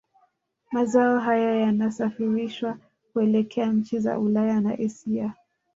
Mazao 0.71 1.19
haya 1.19 1.51
yanasafirishwa 1.55 2.77
kuelekea 3.13 3.65
nchi 3.71 3.99
za 3.99 4.19
Ulaya 4.19 4.61
na 4.61 4.73
Asia 4.79 5.33